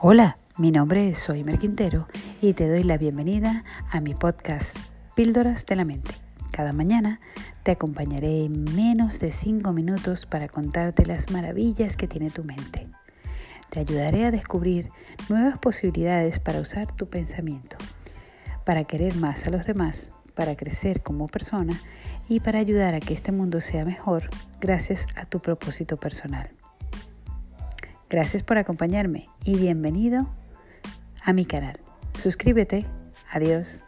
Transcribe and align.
Hola, 0.00 0.38
mi 0.56 0.70
nombre 0.70 1.08
es 1.08 1.18
Soy 1.18 1.42
Quintero 1.58 2.06
y 2.40 2.52
te 2.52 2.68
doy 2.68 2.84
la 2.84 2.98
bienvenida 2.98 3.64
a 3.90 4.00
mi 4.00 4.14
podcast 4.14 4.78
Píldoras 5.16 5.66
de 5.66 5.74
la 5.74 5.84
Mente. 5.84 6.14
Cada 6.52 6.72
mañana 6.72 7.18
te 7.64 7.72
acompañaré 7.72 8.44
en 8.44 8.62
menos 8.76 9.18
de 9.18 9.32
5 9.32 9.72
minutos 9.72 10.24
para 10.24 10.46
contarte 10.46 11.04
las 11.04 11.32
maravillas 11.32 11.96
que 11.96 12.06
tiene 12.06 12.30
tu 12.30 12.44
mente. 12.44 12.86
Te 13.70 13.80
ayudaré 13.80 14.24
a 14.24 14.30
descubrir 14.30 14.88
nuevas 15.28 15.58
posibilidades 15.58 16.38
para 16.38 16.60
usar 16.60 16.94
tu 16.94 17.08
pensamiento, 17.08 17.76
para 18.64 18.84
querer 18.84 19.16
más 19.16 19.48
a 19.48 19.50
los 19.50 19.66
demás, 19.66 20.12
para 20.36 20.54
crecer 20.54 21.02
como 21.02 21.26
persona 21.26 21.76
y 22.28 22.38
para 22.38 22.60
ayudar 22.60 22.94
a 22.94 23.00
que 23.00 23.14
este 23.14 23.32
mundo 23.32 23.60
sea 23.60 23.84
mejor 23.84 24.30
gracias 24.60 25.08
a 25.16 25.24
tu 25.24 25.40
propósito 25.40 25.96
personal. 25.96 26.50
Gracias 28.10 28.42
por 28.42 28.56
acompañarme 28.56 29.28
y 29.44 29.56
bienvenido 29.56 30.30
a 31.22 31.34
mi 31.34 31.44
canal. 31.44 31.78
Suscríbete. 32.16 32.86
Adiós. 33.30 33.82